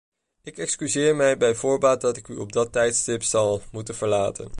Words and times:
Ik 0.43 0.57
excuseer 0.57 1.15
mij 1.15 1.37
bij 1.37 1.55
voorbaat 1.55 2.01
dat 2.01 2.17
ik 2.17 2.27
u 2.27 2.35
op 2.35 2.51
dat 2.51 2.71
tijdstip 2.71 3.23
zal 3.23 3.61
moeten 3.71 3.95
verlaten. 3.95 4.49